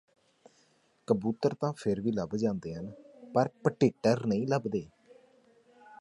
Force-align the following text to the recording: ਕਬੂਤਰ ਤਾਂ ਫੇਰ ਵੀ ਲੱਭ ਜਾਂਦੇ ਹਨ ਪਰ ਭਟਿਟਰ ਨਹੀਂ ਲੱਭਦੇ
ਕਬੂਤਰ 1.07 1.53
ਤਾਂ 1.53 1.73
ਫੇਰ 1.73 2.01
ਵੀ 2.01 2.11
ਲੱਭ 2.11 2.35
ਜਾਂਦੇ 2.35 2.73
ਹਨ 2.75 2.91
ਪਰ 3.33 3.49
ਭਟਿਟਰ 3.67 4.25
ਨਹੀਂ 4.25 4.47
ਲੱਭਦੇ 4.47 4.87